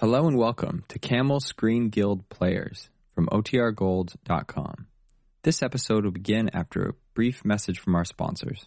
[0.00, 4.86] Hello and welcome to Camel Screen Guild Players from OTRGold.com.
[5.42, 8.66] This episode will begin after a brief message from our sponsors.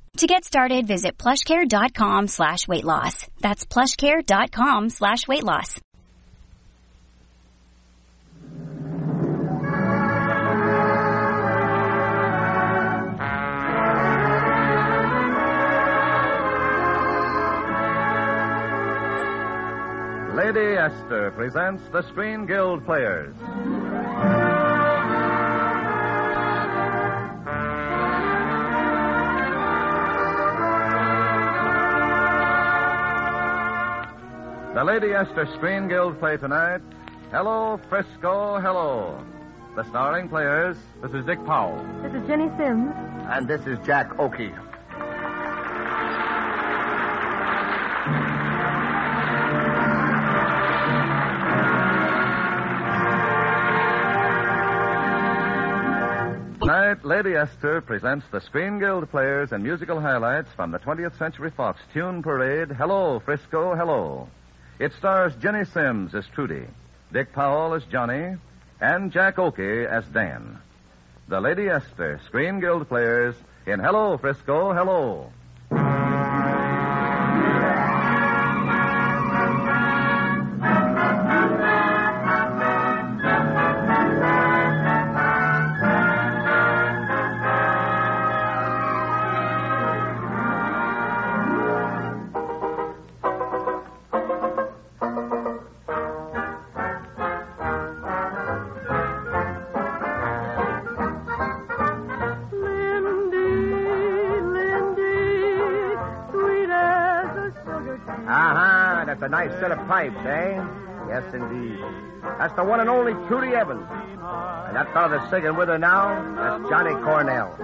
[0.17, 3.27] To get started, visit plushcare.com slash weight loss.
[3.39, 5.79] That's plushcare.com slash weight loss.
[20.35, 23.35] Lady Esther presents the Screen Guild Players.
[34.73, 36.79] The Lady Esther Screen Guild play tonight,
[37.29, 39.21] Hello Frisco, Hello.
[39.75, 41.83] The starring players, this is Dick Powell.
[42.01, 42.93] This is Ginny Simms.
[43.29, 44.55] And this is Jack Oakie.
[56.61, 61.51] Tonight, Lady Esther presents the Screen Guild players and musical highlights from the 20th Century
[61.51, 64.29] Fox Tune Parade, Hello Frisco, Hello.
[64.81, 66.65] It stars Ginny Simms as Trudy,
[67.13, 68.35] Dick Powell as Johnny,
[68.79, 70.57] and Jack Oakie as Dan.
[71.27, 73.35] The Lady Esther Screen Guild players
[73.67, 75.31] in Hello Frisco, Hello.
[107.99, 109.05] Uh-huh.
[109.05, 110.63] That's a nice set of pipes, eh?
[111.09, 111.79] Yes, indeed.
[112.37, 113.85] That's the one and only Trudy Evans.
[113.89, 117.55] And that fellow that's singing with her now, that's Johnny Cornell.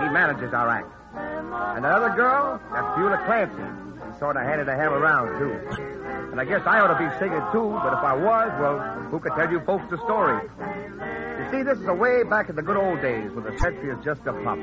[0.00, 0.88] He manages our act.
[1.76, 4.12] And that other girl, that's Beulah Clancy.
[4.12, 5.52] She sort of handed a ham around, too.
[6.30, 8.78] And I guess I ought to be singing, too, but if I was, well,
[9.10, 10.40] who could tell you folks the story?
[11.38, 13.90] You see, this is a way back in the good old days when the century
[13.90, 14.58] is just a pup.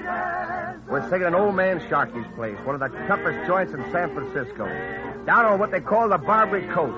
[0.88, 4.66] We're singing in old man Sharkey's place, one of the toughest joints in San Francisco,
[5.26, 6.98] down on what they call the Barbary Coast.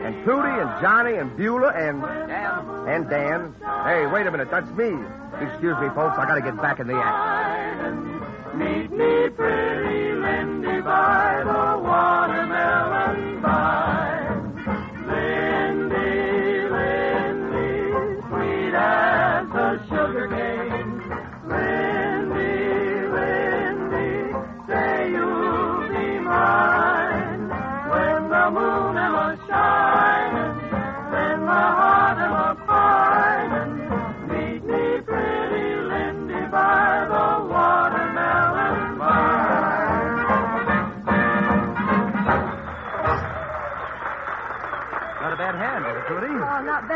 [0.00, 2.88] And Trudy and Johnny and Beulah and Dan.
[2.88, 3.54] and Dan.
[3.84, 4.96] Hey, wait a minute, that's me.
[5.40, 8.54] Excuse me, folks, I gotta get back in the act.
[8.56, 11.57] Meet me, pretty Lindy, by the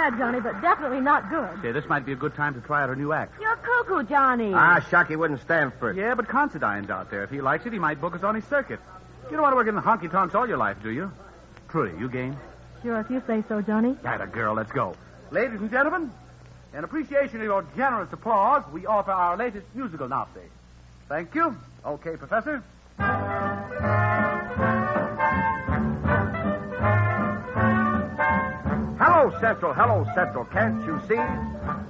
[0.02, 1.62] bad, Johnny, but definitely not good.
[1.62, 3.40] Say, this might be a good time to try out a new act.
[3.40, 4.52] You're cuckoo, Johnny.
[4.52, 5.96] Ah, Sharkey wouldn't stand for it.
[5.96, 7.22] Yeah, but Considine's out there.
[7.22, 8.80] If he likes it, he might book us on his circuit.
[9.26, 11.12] You don't want to work in the honky tonks all your life, do you?
[11.68, 12.36] Trudy, you game?
[12.82, 13.96] Sure, if you say so, Johnny.
[14.02, 14.54] That a girl.
[14.54, 14.96] Let's go.
[15.30, 16.10] Ladies and gentlemen,
[16.74, 20.48] in appreciation of your generous applause, we offer our latest musical novelty.
[21.08, 21.56] Thank you.
[21.86, 22.62] Okay, Professor.
[29.42, 29.74] Central.
[29.74, 30.44] Hello, Central.
[30.54, 31.18] Can't you see?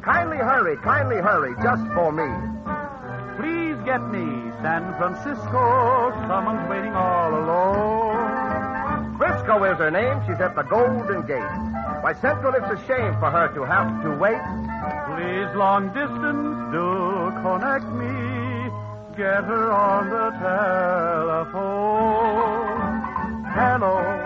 [0.00, 2.25] Kindly hurry, kindly hurry, just for me.
[3.37, 4.25] Please get me
[4.64, 6.16] San Francisco.
[6.26, 9.19] Someone's waiting all alone.
[9.19, 10.16] Frisco is her name.
[10.26, 11.44] She's at the Golden Gate.
[12.00, 14.40] Why, Central, it's a shame for her to have to wait.
[15.12, 18.08] Please, long distance, do connect me.
[19.14, 20.31] Get her on the
[21.37, 21.93] telephone.
[23.52, 24.22] Hello,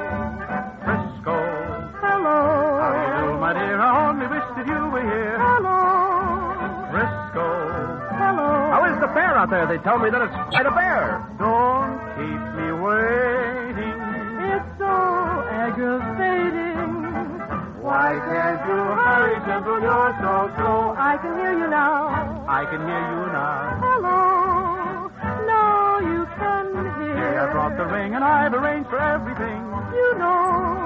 [3.46, 3.78] my dear?
[3.78, 5.38] I only wish that you were here.
[5.38, 5.78] Hello.
[6.90, 7.46] Frisco.
[8.18, 8.50] Hello.
[8.74, 9.66] How is the bear out there?
[9.70, 11.22] They tell me that it's quite a bear.
[11.38, 13.98] Don't keep me waiting.
[14.50, 14.94] It's so
[15.62, 16.90] aggravating.
[17.86, 19.78] Why can't you hurry, gentle?
[19.78, 20.98] You're so slow.
[20.98, 22.42] I can hear you now.
[22.50, 23.78] I can hear you now.
[23.78, 24.20] Hello.
[25.46, 26.66] Now you can
[26.98, 27.14] hear.
[27.14, 29.62] Here, I brought the ring and I've arranged for everything.
[29.94, 30.85] You know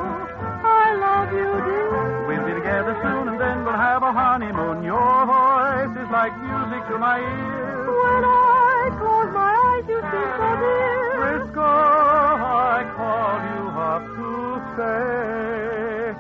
[1.01, 2.27] love you, dear.
[2.29, 4.83] We'll be together soon and then we'll have a honeymoon.
[4.85, 7.89] Your voice is like music to my ears.
[8.01, 10.99] When I close my eyes, you seem so dear.
[11.21, 14.31] Frisco, I call you up to
[14.77, 16.15] say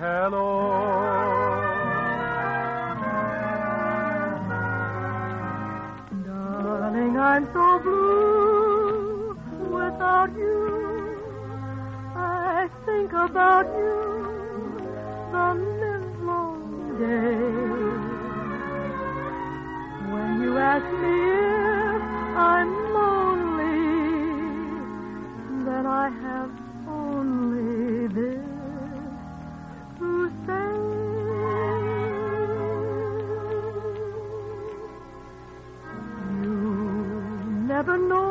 [0.00, 0.42] hello.
[6.26, 9.36] Darling, I'm so blue
[9.78, 11.18] without you.
[12.14, 13.91] I think about you
[20.12, 21.16] When you ask me
[21.96, 22.02] if
[22.36, 23.80] I'm lonely,
[25.66, 26.52] then I have
[26.88, 28.44] only this
[29.98, 30.08] to
[30.46, 30.70] say.
[36.42, 36.56] You
[37.72, 38.21] never know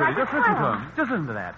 [0.00, 0.04] it.
[0.04, 0.30] I knew they would, They Trudy.
[0.30, 0.92] liked Just listen to him.
[0.96, 1.54] Just listen to that.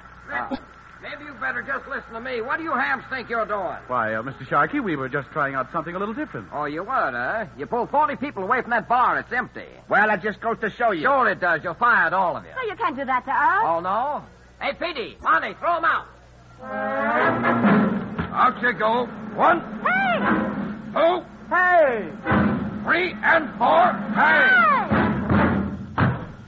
[1.02, 2.42] Maybe you better just listen to me.
[2.42, 3.78] What do you hams think you're doing?
[3.86, 4.46] Why, uh, Mr.
[4.46, 6.48] Sharkey, we were just trying out something a little different.
[6.52, 7.46] Oh, you were, huh?
[7.56, 9.18] You pulled 40 people away from that bar.
[9.18, 9.64] It's empty.
[9.88, 11.00] Well, that just goes to show you.
[11.02, 11.64] Sure it does.
[11.64, 12.50] You'll fired all of you.
[12.54, 13.62] No, you can't do that to us.
[13.64, 14.22] Oh, no?
[14.60, 16.06] Hey, Petey, Monty, throw him out.
[18.32, 19.06] Out you go.
[19.34, 20.18] One, Hey!
[20.92, 22.10] two, Hey!
[22.84, 23.92] three, and four.
[24.14, 24.50] Hey!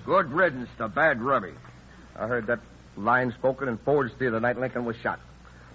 [0.05, 1.55] Good riddance to bad rubbish.
[2.17, 2.61] I heard that
[2.97, 5.21] line spoken in Ford's Theater the night Lincoln was shot.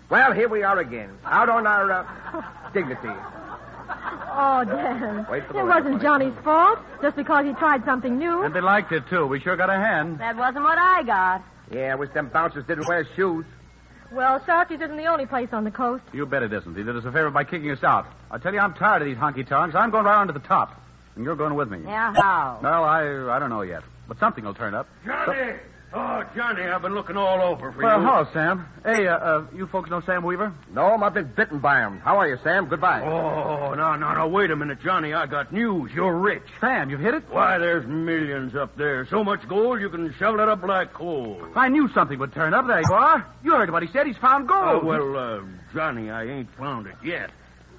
[0.10, 3.10] Well, here we are again, out on our uh, dignity.
[3.10, 5.26] Oh, Dan.
[5.30, 6.04] Wait for the It wasn't please.
[6.04, 8.44] Johnny's fault, just because he tried something new.
[8.44, 9.26] And they liked it, too.
[9.26, 10.20] We sure got a hand.
[10.20, 11.44] That wasn't what I got.
[11.72, 13.46] Yeah, I wish them bouncers didn't wear shoes.
[14.12, 16.04] Well, Sharkey's isn't the only place on the coast.
[16.14, 16.76] You bet it isn't.
[16.78, 18.06] He did us a favor by kicking us out.
[18.32, 19.76] I tell you, I'm tired of these honky tonks.
[19.76, 20.80] I'm going right on to the top.
[21.16, 21.80] And you're going with me.
[21.84, 22.60] Yeah, how?
[22.62, 23.02] Well, I
[23.36, 23.84] I don't know yet.
[24.08, 24.88] But something will turn up.
[25.06, 25.56] Johnny!
[26.00, 28.06] Oh, Johnny, I've been looking all over for Well, you.
[28.06, 28.68] Well, hello, Sam.
[28.86, 30.54] Hey, uh, uh, you folks know Sam Weaver?
[30.72, 32.00] No, I've been bitten by him.
[32.02, 32.68] How are you, Sam?
[32.68, 33.02] Goodbye.
[33.02, 35.16] Oh, no, no, no, wait a minute, Johnny.
[35.16, 35.92] I got news.
[35.96, 36.44] You're rich.
[36.62, 37.24] Sam, you've hit it?
[37.32, 39.08] Why, there's millions up there.
[39.10, 41.42] So much gold you can shovel it up like coal.
[41.56, 42.68] I knew something would turn up.
[42.68, 43.26] There you are.
[43.44, 44.06] You heard what he said.
[44.06, 44.86] He's found Oh, gold.
[44.86, 45.40] well, uh,
[45.74, 47.32] Johnny, I ain't found it yet.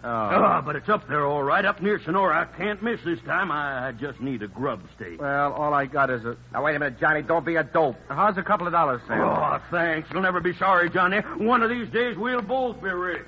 [0.05, 0.09] Oh.
[0.09, 0.63] oh.
[0.65, 2.41] but it's up there all right, up near Sonora.
[2.41, 3.51] I can't miss this time.
[3.51, 5.21] I, just need a grub stake.
[5.21, 6.37] Well, all I got is a.
[6.53, 7.23] Now, wait a minute, Johnny.
[7.23, 7.97] Don't be a dope.
[8.09, 9.21] How's a couple of dollars, Sam?
[9.21, 10.09] Oh, thanks.
[10.13, 11.19] You'll never be sorry, Johnny.
[11.39, 13.27] One of these days, we'll both be rich.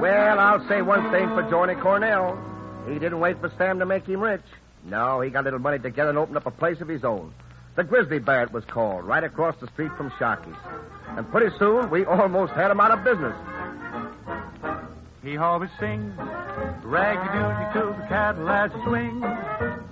[0.00, 2.38] Well, I'll say one thing for Johnny Cornell.
[2.88, 4.42] He didn't wait for Sam to make him rich.
[4.84, 7.32] No, he got a little money together and opened up a place of his own.
[7.74, 10.54] The Grizzly Bear it was called, right across the street from Sharkey's.
[11.16, 13.34] And pretty soon, we almost had him out of business.
[15.22, 16.12] He always sings
[17.32, 18.04] music to the
[18.74, 19.20] he swings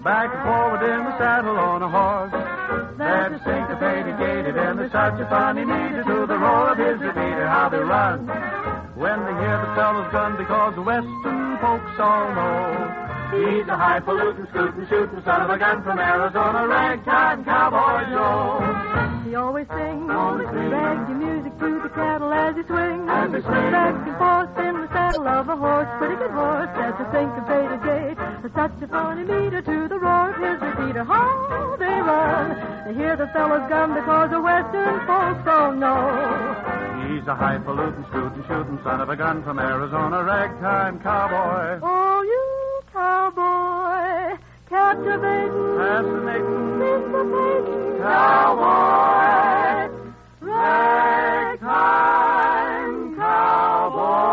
[0.04, 2.32] back and forward in the saddle on a horse.
[2.98, 7.46] That's syncopated, gated, and there's such a funny meter to the roar of his repeater.
[7.46, 8.26] How they run
[8.96, 12.99] when they hear the fellow's gun because the western folks all know.
[13.30, 19.22] He's a highfalutin, scootin', shootin' son of a gun from Arizona, ragtime cowboy Joe.
[19.28, 20.72] He always sings, Always sings.
[20.72, 23.06] raggy music to the cattle as he swings.
[23.08, 23.70] As he swings.
[23.70, 27.80] Back and forth in the saddle of a horse, pretty good horse, that's a syncopated
[27.86, 28.16] gait.
[28.54, 31.04] Such a funny meter to the roar of his repeater.
[31.04, 32.46] How they run!
[32.86, 36.02] They hear the fellow's gun because the western folks all know.
[37.06, 41.78] He's a highfalutin, scootin', shootin' son of a gun from Arizona, ragtime cowboy.
[41.82, 42.09] Oh, cowboy,
[44.70, 49.90] captivating, Fascinating syncopating cowboy.
[51.70, 54.30] ragtime cowboy.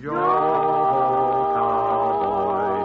[0.00, 0.16] Joe
[1.54, 2.80] cowboy.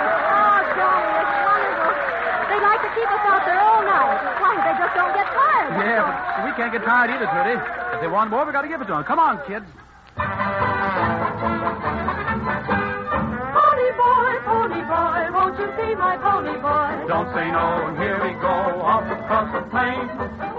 [0.00, 1.92] Oh, Johnny, it's wonderful.
[2.48, 4.16] They like to keep us out there all night.
[4.40, 5.70] Why, they just don't get tired.
[5.76, 7.60] Yeah, but we can't get tired either, Trudy.
[7.94, 9.04] If they want more, we got to give it to them.
[9.04, 9.66] Come on, kids.
[16.44, 17.04] See boy?
[17.08, 20.06] Don't say no, and here we go off across the plain.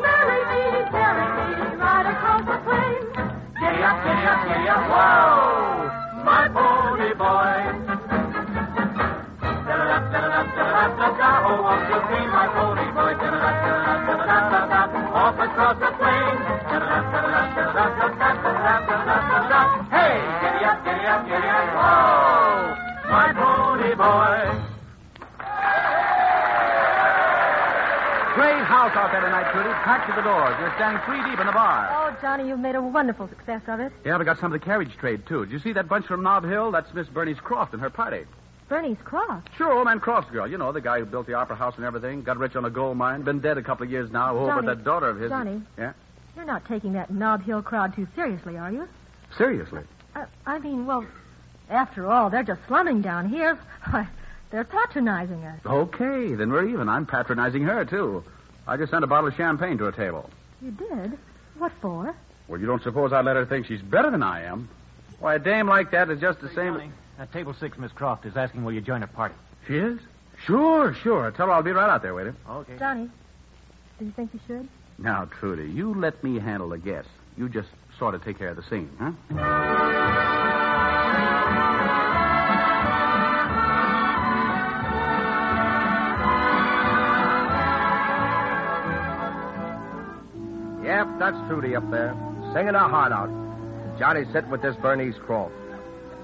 [0.01, 1.47] Marry me, carry me,
[1.81, 3.01] right across the plain.
[3.57, 5.89] Giddy up, giddy up, giddy up, whoa!
[6.25, 7.57] My pony boy.
[11.21, 13.13] Oh, won't you see my pony boy?
[15.11, 16.35] Off across the plain.
[19.91, 22.75] Hey, giddy up, giddy up, giddy up, whoa!
[23.09, 24.70] My pony boy.
[28.81, 29.69] House out there tonight, Trudy.
[29.69, 30.55] Packed to the doors.
[30.57, 31.87] We're standing three deep in the bar.
[31.91, 33.93] Oh, Johnny, you've made a wonderful success of it.
[34.03, 35.45] Yeah, we got some of the carriage trade, too.
[35.45, 36.71] Did you see that bunch from Nob Hill?
[36.71, 38.23] That's Miss Bernice Croft and her party.
[38.69, 39.49] Bernice Croft.
[39.55, 40.47] Sure, old man Croft's girl.
[40.47, 42.23] You know, the guy who built the opera house and everything.
[42.23, 43.21] Got rich on a gold mine.
[43.21, 44.35] Been dead a couple of years now.
[44.35, 45.29] Oh, Johnny, but that daughter of his.
[45.29, 45.61] Johnny.
[45.77, 45.93] Yeah?
[46.35, 48.87] You're not taking that Nob Hill crowd too seriously, are you?
[49.37, 49.83] Seriously.
[50.15, 51.05] Uh, I mean, well,
[51.69, 53.59] after all, they're just slumming down here.
[54.49, 55.61] They're patronizing us.
[55.65, 56.89] Okay, then we're even.
[56.89, 58.21] I'm patronizing her, too.
[58.67, 60.29] I just sent a bottle of champagne to her table.
[60.61, 61.17] You did?
[61.57, 62.15] What for?
[62.47, 64.69] Well, you don't suppose I'd let her think she's better than I am?
[65.19, 66.93] Why, a dame like that is just the same.
[67.19, 69.35] At table six, Miss Croft is asking will you join her party.
[69.67, 69.99] She is?
[70.45, 71.31] Sure, sure.
[71.31, 72.35] Tell her I'll be right out there, waiter.
[72.49, 72.77] Okay.
[72.79, 73.09] Johnny,
[73.99, 74.67] do you think you should?
[74.97, 77.11] Now, Trudy, you let me handle the guests.
[77.37, 79.11] You just sort of take care of the scene, huh?
[90.83, 92.15] Yep, that's Trudy up there,
[92.53, 93.29] singing her heart out.
[93.99, 95.53] Johnny's sitting with this Bernice Croft.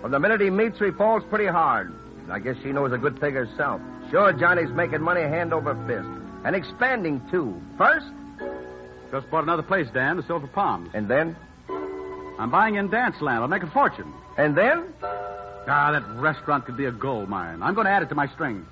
[0.01, 1.93] From the minute he meets her, he falls pretty hard.
[2.31, 3.79] I guess she knows a good thing herself.
[4.09, 6.07] Sure, Johnny's making money hand over fist.
[6.45, 7.59] And expanding, too.
[7.77, 8.05] First,
[9.11, 10.89] Just bought another place, Dan, the Silver Palms.
[10.93, 11.35] and then,
[12.39, 13.39] I'm buying in Dance Land.
[13.41, 14.11] I'll make a fortune.
[14.37, 14.93] and then.
[15.69, 17.61] Ah, that restaurant could be a gold mine.
[17.61, 18.65] I'm going to add it to my string.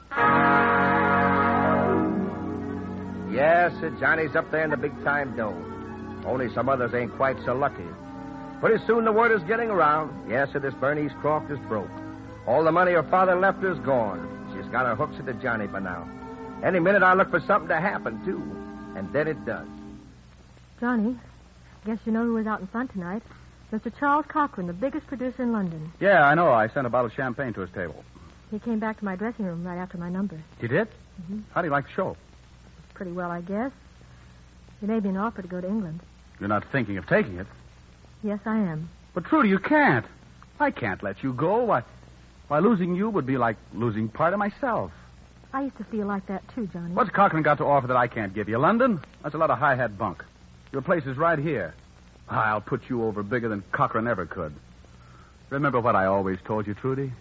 [3.32, 5.56] Yes, sir, Johnny's up there in the big time dough.
[6.26, 7.86] Only some others ain't quite so lucky.
[8.60, 10.30] Pretty soon the word is getting around.
[10.30, 11.90] Yes, sir, this Bernice Croft is broke.
[12.48, 14.28] All the money her father left her is gone.
[14.56, 16.08] She's got her hooks into Johnny by now.
[16.64, 18.42] Any minute I look for something to happen, too.
[18.98, 19.68] And then it does.
[20.80, 21.18] Johnny,
[21.86, 23.22] guess you know who was out in front tonight.
[23.74, 23.92] Mr.
[24.00, 25.92] Charles Cochran, the biggest producer in London.
[26.00, 26.52] Yeah, I know.
[26.52, 28.04] I sent a bottle of champagne to his table.
[28.52, 30.38] He came back to my dressing room right after my number.
[30.62, 30.88] You did?
[31.30, 31.42] Mhm.
[31.54, 32.16] How do you like the show?
[32.94, 33.72] Pretty well, I guess.
[34.80, 36.00] He made me an offer to go to England.
[36.40, 37.48] You're not thinking of taking it.
[38.24, 38.90] Yes, I am.
[39.14, 40.06] But Trudy, you can't.
[40.60, 41.64] I can't let you go.
[41.64, 41.84] Why,
[42.48, 44.92] why losing you would be like losing part of myself.
[45.54, 46.94] I used to feel like that too, Johnny.
[46.94, 48.58] What's Cochran got to offer that I can't give you?
[48.58, 49.00] London?
[49.24, 50.24] That's a lot of high hat bunk.
[50.74, 51.74] Your place is right here.
[52.30, 54.54] Ah, I'll put you over bigger than Cochran ever could.
[55.50, 57.14] Remember what I always told you, Trudy?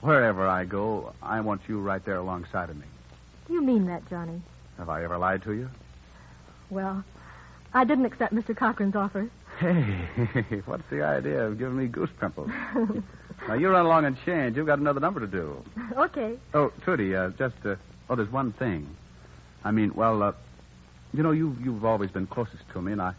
[0.00, 2.86] Wherever I go, I want you right there alongside of me.
[3.46, 4.40] Do you mean that, Johnny?
[4.78, 5.68] Have I ever lied to you?
[6.70, 7.04] Well,
[7.74, 8.56] I didn't accept Mr.
[8.56, 9.28] Cochran's offer.
[9.58, 9.82] Hey,
[10.66, 12.50] what's the idea of giving me goose pimples?
[13.48, 14.56] now, you run along and change.
[14.56, 15.62] You've got another number to do.
[15.96, 16.36] okay.
[16.54, 17.76] Oh, Trudy, uh, just, uh,
[18.08, 18.88] oh, there's one thing.
[19.64, 20.32] I mean, well, uh,
[21.12, 23.14] you know, you've, you've always been closest to me, and I,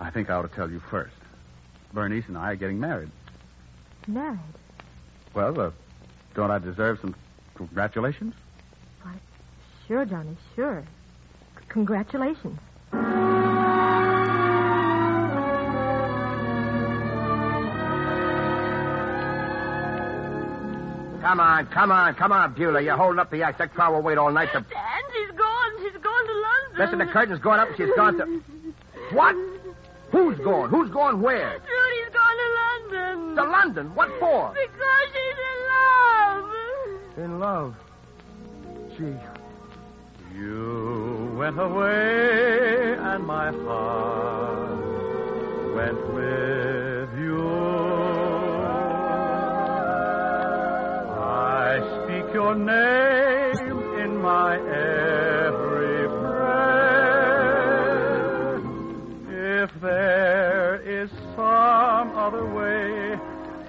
[0.00, 1.14] I think I ought to tell you first.
[1.92, 3.10] Bernice and I are getting married.
[4.06, 4.38] Married?
[5.34, 5.70] Well, uh,
[6.34, 7.14] don't I deserve some
[7.54, 8.34] congratulations?
[9.02, 9.14] Why,
[9.86, 10.82] sure, Johnny, sure.
[11.58, 12.58] C- congratulations.
[21.22, 22.80] Come on, come on, come on, Beulah.
[22.80, 23.58] You're holding up the act.
[23.58, 24.58] That crowd will wait all night to.
[24.58, 24.66] And
[25.12, 25.72] she's gone.
[25.78, 26.78] She's gone to London.
[26.78, 28.42] Listen, the curtain's going up she's gone to.
[29.14, 29.36] What?
[30.10, 30.70] Who's going?
[30.70, 31.60] Who's going where?
[31.60, 32.48] Trudy's gone to
[32.98, 33.36] London.
[33.36, 33.94] To London?
[33.94, 34.52] What for?
[34.52, 35.58] Because she's in
[36.18, 36.50] love.
[37.18, 37.76] In love.
[38.98, 39.16] Gee.
[40.36, 44.78] You went away, and my heart
[45.76, 46.71] went with
[52.34, 56.62] your name in my every breath.
[59.28, 63.18] If there is some other way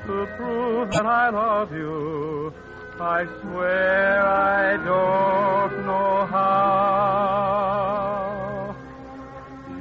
[0.05, 2.53] to prove that I love you,
[2.99, 7.63] I swear I don't know how.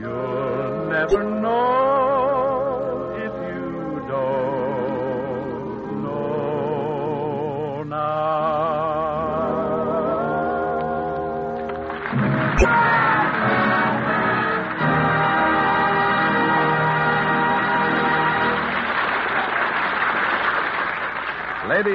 [0.01, 2.02] You'll never know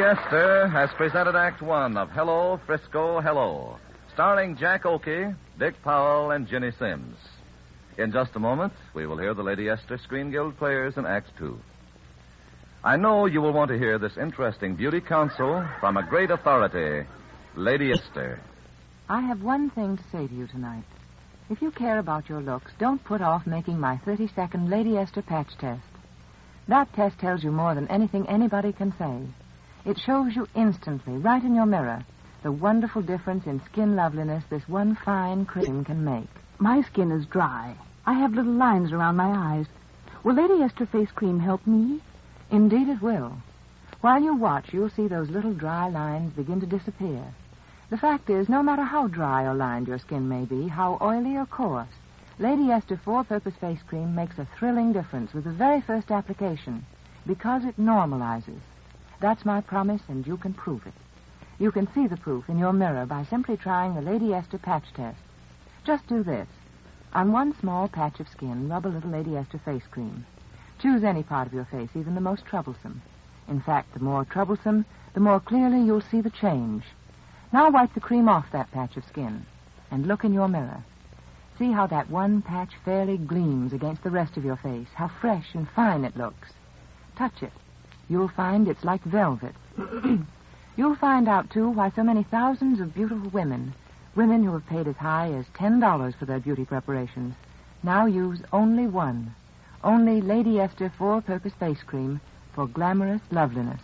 [0.07, 3.75] Esther has presented Act One of Hello, Frisco, Hello,
[4.13, 7.17] starring Jack Oakie, Dick Powell, and Ginny Simms.
[7.97, 11.31] In just a moment, we will hear the Lady Esther Screen Guild players in Act
[11.37, 11.59] Two.
[12.85, 17.05] I know you will want to hear this interesting beauty counsel from a great authority,
[17.57, 18.39] Lady Esther.
[19.09, 20.85] I have one thing to say to you tonight.
[21.49, 25.21] If you care about your looks, don't put off making my 30 second Lady Esther
[25.21, 25.83] patch test.
[26.69, 29.27] That test tells you more than anything anybody can say.
[29.87, 32.03] It shows you instantly, right in your mirror,
[32.43, 36.27] the wonderful difference in skin loveliness this one fine cream can make.
[36.59, 37.73] My skin is dry.
[38.05, 39.65] I have little lines around my eyes.
[40.25, 42.01] Will Lady Esther face cream help me?
[42.51, 43.37] Indeed, it will.
[44.01, 47.23] While you watch, you'll see those little dry lines begin to disappear.
[47.89, 51.37] The fact is, no matter how dry or lined your skin may be, how oily
[51.37, 51.87] or coarse,
[52.39, 56.85] Lady Esther Four Purpose Face Cream makes a thrilling difference with the very first application
[57.25, 58.59] because it normalizes.
[59.19, 60.93] That's my promise, and you can prove it.
[61.59, 64.93] You can see the proof in your mirror by simply trying the Lady Esther patch
[64.93, 65.17] test.
[65.83, 66.47] Just do this.
[67.13, 70.25] On one small patch of skin, rub a little Lady Esther face cream.
[70.79, 73.01] Choose any part of your face, even the most troublesome.
[73.47, 76.83] In fact, the more troublesome, the more clearly you'll see the change.
[77.51, 79.45] Now wipe the cream off that patch of skin
[79.89, 80.83] and look in your mirror.
[81.57, 85.55] See how that one patch fairly gleams against the rest of your face, how fresh
[85.55, 86.49] and fine it looks.
[87.15, 87.53] Touch it.
[88.09, 89.55] You'll find it's like velvet.
[90.77, 93.73] You'll find out, too, why so many thousands of beautiful women,
[94.15, 97.35] women who have paid as high as $10 for their beauty preparations,
[97.83, 99.35] now use only one.
[99.83, 102.21] Only Lady Esther Four Purpose Face Cream
[102.53, 103.81] for glamorous loveliness.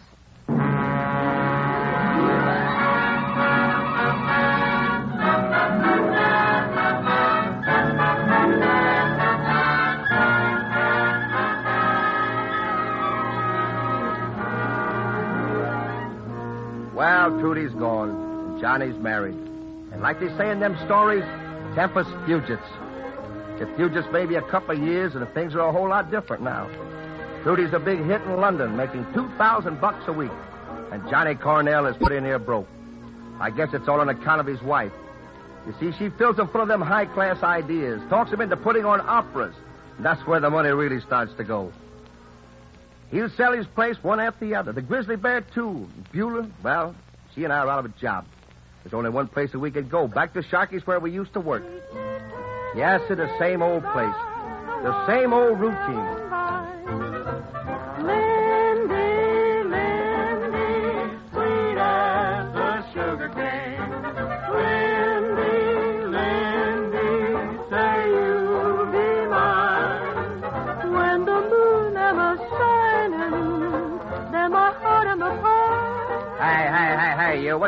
[18.73, 19.35] Johnny's married.
[19.91, 21.23] And like they say in them stories,
[21.75, 22.59] tempus fugits.
[23.61, 26.67] It fugits maybe a couple of years, and things are a whole lot different now.
[27.43, 30.31] Trudy's a big hit in London, making two thousand bucks a week.
[30.91, 32.67] And Johnny Cornell is put in here broke.
[33.39, 34.91] I guess it's all on account of his wife.
[35.67, 38.85] You see, she fills him full of them high class ideas, talks him into putting
[38.85, 39.53] on operas.
[39.97, 41.71] And that's where the money really starts to go.
[43.11, 44.71] He'll sell his place one after the other.
[44.71, 45.87] The Grizzly Bear, too.
[46.11, 46.95] Beulah, well,
[47.35, 48.25] she and I are out of a job.
[48.83, 50.07] There's only one place that we could go.
[50.07, 51.63] Back to Sharkey's where we used to work.
[52.75, 54.15] Yes, to the same old place.
[54.83, 56.22] The same old routine.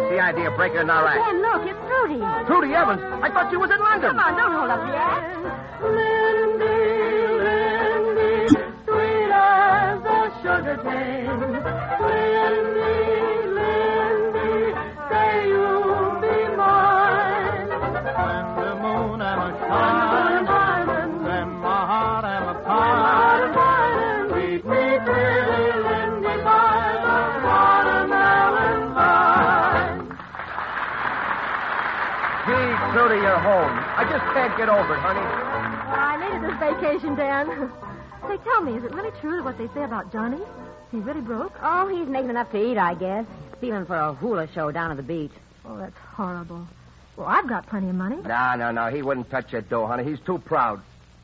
[0.05, 1.17] What's the idea of breaking in our act?
[1.17, 2.21] Ken, look, it's Trudy.
[2.45, 3.01] Trudy Evans?
[3.25, 4.11] I thought you was in London.
[4.11, 5.33] Come on, don't hold up the act.
[5.81, 6.77] Lindy,
[7.41, 8.53] Lindy,
[8.85, 11.44] sweet as the sugar cane.
[34.57, 35.19] Get over it, honey.
[35.19, 37.47] Well, I needed this vacation, Dan.
[38.27, 40.39] Say, tell me, is it really true what they say about Johnny?
[40.91, 41.53] He really broke?
[41.61, 43.25] Oh, he's making enough to eat, I guess.
[43.61, 45.31] Feeling for a hula show down at the beach.
[45.65, 46.67] Oh, that's horrible.
[47.17, 48.17] Well, I've got plenty of money.
[48.17, 48.89] No, no, no.
[48.89, 50.03] He wouldn't touch your dough, honey.
[50.03, 50.81] He's too proud.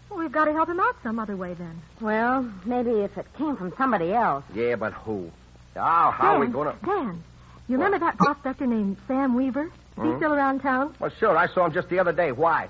[0.10, 1.82] Well, we've got to help him out some other way then.
[2.00, 4.44] Well, maybe if it came from somebody else.
[4.54, 5.32] Yeah, but who?
[5.76, 6.86] Oh, how are we going to...
[6.86, 7.24] Dan,
[7.67, 9.65] you remember that prospector named Sam Weaver?
[9.65, 10.17] Is he Hmm?
[10.17, 10.94] still around town?
[11.00, 11.36] Well, sure.
[11.36, 12.32] I saw him just the other day.
[12.32, 12.70] Why?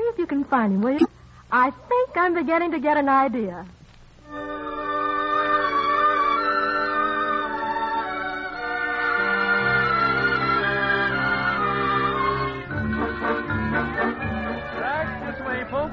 [0.00, 1.06] See if you can find him, will you?
[1.52, 3.66] I think I'm beginning to get an idea.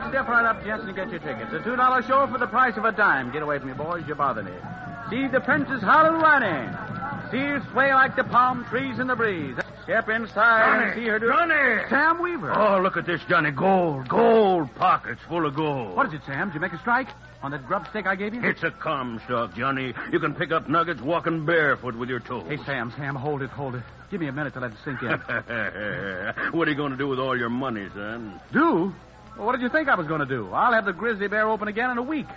[0.09, 1.51] Step right up, gents, and get your tickets.
[1.51, 3.31] A two-dollar show for the price of a dime.
[3.33, 4.05] Get away from me, boys.
[4.07, 4.53] You bother me.
[5.09, 7.27] See the Princess Hallelujah.
[7.29, 9.57] See her sway like the palm trees in the breeze.
[9.87, 11.87] Step inside and Johnny, see her do Johnny!
[11.89, 12.51] Sam Weaver.
[12.51, 13.51] Oh, look at this, Johnny.
[13.51, 15.95] Gold, gold pockets full of gold.
[15.95, 16.49] What is it, Sam?
[16.49, 17.07] Did you make a strike
[17.41, 18.43] on that grub stick I gave you?
[18.43, 19.93] It's a Comstock, Johnny.
[20.11, 22.43] You can pick up nuggets walking barefoot with your toes.
[22.49, 23.83] Hey, Sam, Sam, hold it, hold it.
[24.11, 25.07] Give me a minute to let it sink in.
[26.51, 28.41] what are you going to do with all your money, son?
[28.51, 28.93] do?
[29.37, 30.49] Well, what did you think I was going to do?
[30.51, 32.27] I'll have the grizzly bear open again in a week.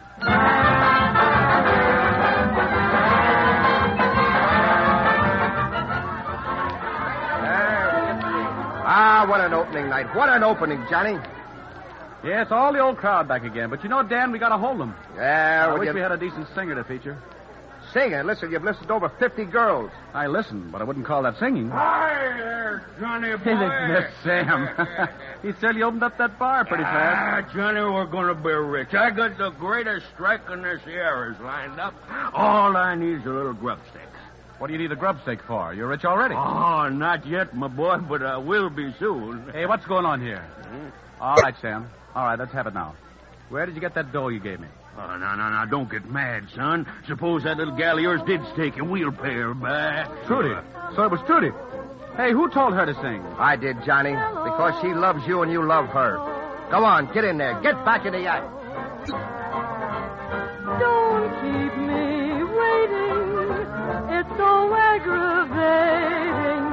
[8.92, 10.12] Ah, what an opening night.
[10.16, 11.16] What an opening, Johnny.
[12.24, 13.70] Yes, all the old crowd back again.
[13.70, 14.94] But you know, Dan, we got to hold them.
[15.14, 17.16] Yeah, I wish you- we had a decent singer to feature.
[17.92, 18.22] Singer?
[18.24, 19.90] Listen, you've listened to over 50 girls.
[20.12, 21.70] I listened, but I wouldn't call that singing.
[21.70, 23.94] Hi there, Johnny boy.
[23.94, 24.68] Miss Sam.
[25.42, 27.48] he said certainly opened up that bar pretty fast.
[27.48, 28.92] Ah, Johnny, we're going to be rich.
[28.94, 31.94] I got the greatest strike in the Sierras lined up.
[32.34, 34.09] All I need is a little grub sticks.
[34.60, 35.72] What do you need a grub stake for?
[35.72, 36.34] You're rich already.
[36.34, 39.50] Oh, not yet, my boy, but I will be soon.
[39.54, 40.42] Hey, what's going on here?
[40.42, 40.88] Hmm?
[41.18, 41.88] All right, Sam.
[42.14, 42.94] All right, let's have it now.
[43.48, 44.68] Where did you get that dough you gave me?
[44.98, 46.86] Oh, no, no, no, don't get mad, son.
[47.06, 50.26] Suppose that little gal of yours did stake and we'll pay her back.
[50.26, 50.54] Trudy.
[50.94, 51.52] So it was Trudy.
[52.18, 53.24] Hey, who told her to sing?
[53.38, 56.16] I did, Johnny, because she loves you and you love her.
[56.70, 57.58] Go on, get in there.
[57.62, 58.46] Get back in the act.
[64.36, 66.64] So aggravating.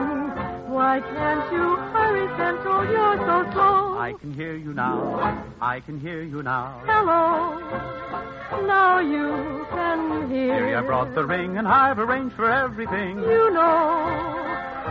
[0.71, 2.85] Why can't you hurry, Central?
[2.85, 3.97] You're so slow.
[3.97, 5.43] I can hear you now.
[5.61, 6.81] I can hear you now.
[6.85, 7.57] Hello.
[8.67, 10.67] Now you can hear.
[10.67, 13.19] Here I brought the ring, and I've arranged for everything.
[13.19, 14.43] You know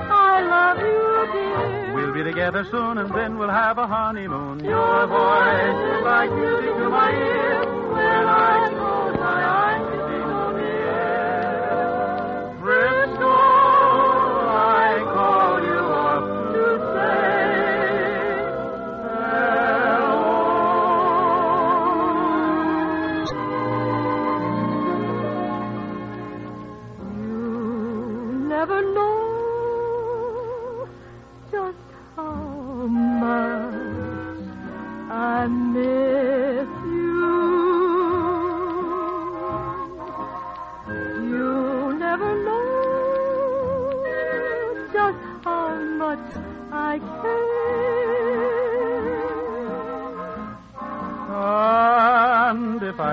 [0.09, 1.94] I love you, dear.
[1.94, 4.64] We'll be together soon, and then we'll have a honeymoon.
[4.64, 7.66] Your voice is like music to my ears.
[7.66, 8.65] When I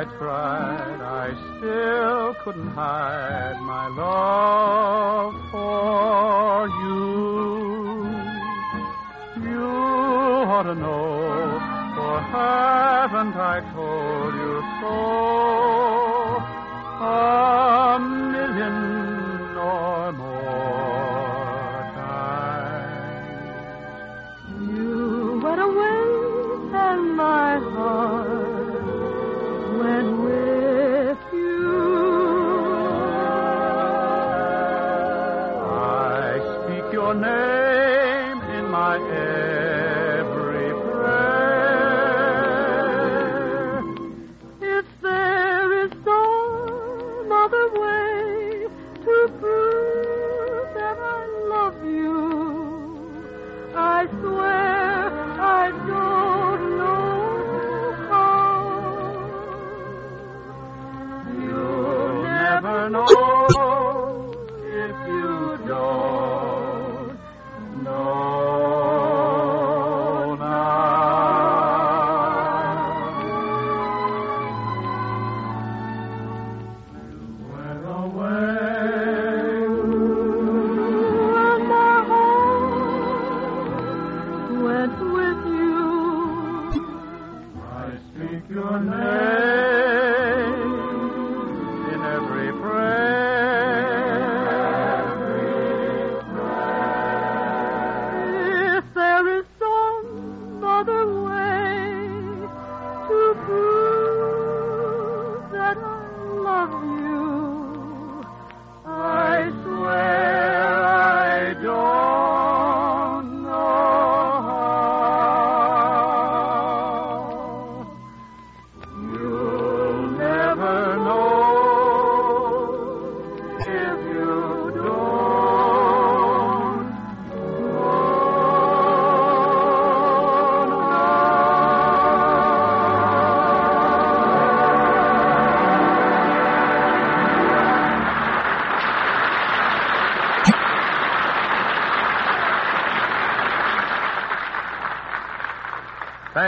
[0.04, 8.04] I tried, I still couldn't hide my love for you.
[9.50, 11.58] You ought to know,
[11.96, 14.98] for haven't I told you so?
[17.06, 17.63] A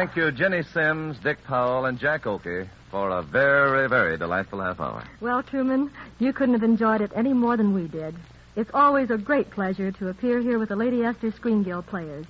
[0.06, 4.80] Thank you, Ginny Simms, Dick Powell, and Jack Oakie, for a very, very delightful half
[4.80, 5.04] hour.
[5.20, 5.90] Well, Truman,
[6.20, 8.14] you couldn't have enjoyed it any more than we did.
[8.56, 12.28] It's always a great pleasure to appear here with the Lady Esther Screen Guild players.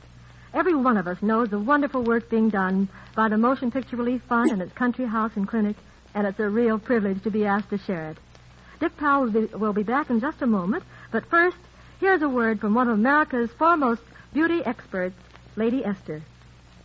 [0.53, 4.21] Every one of us knows the wonderful work being done by the Motion Picture Relief
[4.29, 5.75] Fund and its country house and clinic,
[6.13, 8.17] and it's a real privilege to be asked to share it.
[8.79, 11.57] Dick Powell will be, will be back in just a moment, but first,
[11.99, 14.01] here's a word from one of America's foremost
[14.33, 15.17] beauty experts,
[15.57, 16.21] Lady Esther.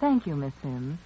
[0.00, 0.98] Thank you, Miss Simms.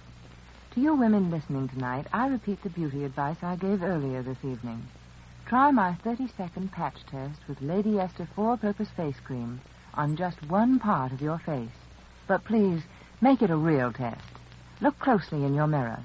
[0.73, 4.87] To you women listening tonight, I repeat the beauty advice I gave earlier this evening.
[5.47, 9.59] Try my 30 second patch test with Lady Esther Four Purpose Face Cream
[9.95, 11.75] on just one part of your face.
[12.25, 12.83] But please,
[13.19, 14.23] make it a real test.
[14.79, 15.99] Look closely in your mirror.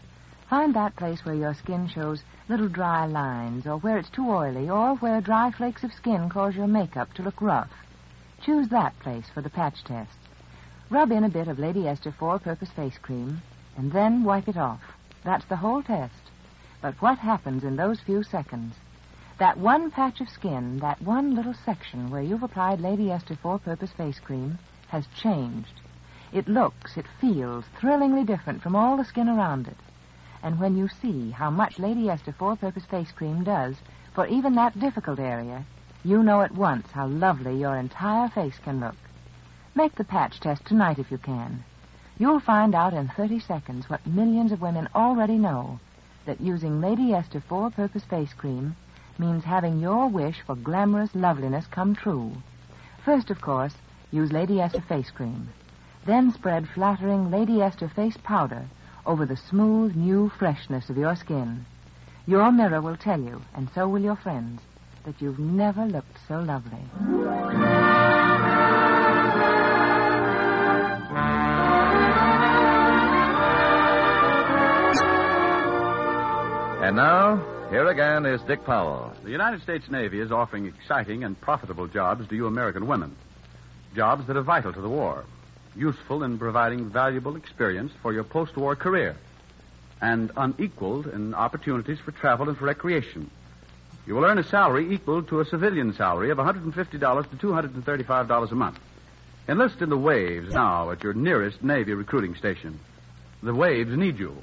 [0.49, 4.69] Find that place where your skin shows little dry lines, or where it's too oily,
[4.69, 7.71] or where dry flakes of skin cause your makeup to look rough.
[8.45, 10.20] Choose that place for the patch test.
[10.91, 13.41] Rub in a bit of Lady Esther four-purpose face cream,
[13.77, 14.81] and then wipe it off.
[15.23, 16.33] That's the whole test.
[16.83, 18.75] But what happens in those few seconds?
[19.39, 23.93] That one patch of skin, that one little section where you've applied Lady Esther four-purpose
[23.93, 25.81] face cream, has changed.
[26.33, 29.77] It looks, it feels thrillingly different from all the skin around it.
[30.43, 33.77] And when you see how much Lady Esther four-purpose face cream does
[34.13, 35.65] for even that difficult area,
[36.03, 38.97] you know at once how lovely your entire face can look.
[39.75, 41.65] Make the patch test tonight if you can.
[42.19, 45.79] You'll find out in 30 seconds what millions of women already know
[46.27, 48.77] that using Lady Esther four purpose face cream
[49.19, 52.33] means having your wish for glamorous loveliness come true.
[53.05, 53.75] First, of course,
[54.11, 55.49] use Lady Esther face cream.
[56.05, 58.65] Then spread flattering Lady Esther face powder
[59.07, 61.65] over the smooth, new freshness of your skin.
[62.27, 64.61] Your mirror will tell you, and so will your friends,
[65.05, 67.80] that you've never looked so lovely.
[76.91, 79.13] And now, here again is Dick Powell.
[79.23, 83.15] The United States Navy is offering exciting and profitable jobs to you American women.
[83.95, 85.25] Jobs that are vital to the war,
[85.77, 89.15] useful in providing valuable experience for your post war career,
[90.01, 93.31] and unequaled in opportunities for travel and for recreation.
[94.05, 98.55] You will earn a salary equal to a civilian salary of $150 to $235 a
[98.57, 98.81] month.
[99.49, 102.81] Enlist in the Waves now at your nearest Navy recruiting station.
[103.45, 104.43] The Waves need you.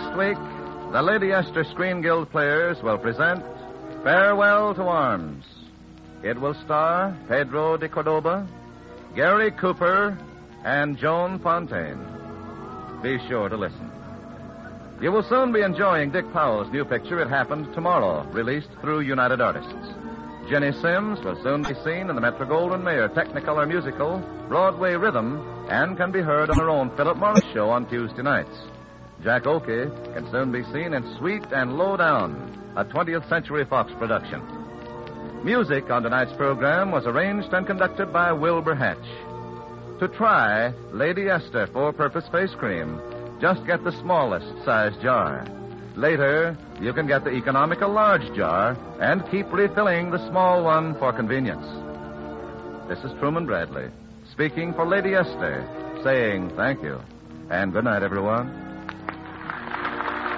[0.00, 0.38] Next week,
[0.92, 3.44] the Lady Esther Screen Guild players will present
[4.02, 5.44] Farewell to Arms.
[6.22, 8.48] It will star Pedro de Cordoba,
[9.14, 10.16] Gary Cooper,
[10.64, 12.02] and Joan Fontaine.
[13.02, 13.90] Be sure to listen.
[15.02, 19.42] You will soon be enjoying Dick Powell's new picture, It Happened Tomorrow, released through United
[19.42, 19.94] Artists.
[20.48, 25.66] Ginny Simms will soon be seen in the Metro Goldwyn Mayer Technicolor musical, Broadway Rhythm,
[25.68, 28.56] and can be heard on her own Philip Morris show on Tuesday nights.
[29.22, 33.92] Jack Oakie can soon be seen in Sweet and Low Down, a 20th Century Fox
[33.98, 34.40] production.
[35.44, 38.96] Music on tonight's program was arranged and conducted by Wilbur Hatch.
[40.00, 42.98] To try Lady Esther four purpose face cream,
[43.42, 45.46] just get the smallest size jar.
[45.96, 51.12] Later, you can get the economical large jar and keep refilling the small one for
[51.12, 51.66] convenience.
[52.88, 53.90] This is Truman Bradley,
[54.32, 55.66] speaking for Lady Esther,
[56.02, 56.98] saying thank you.
[57.50, 58.59] And good night, everyone.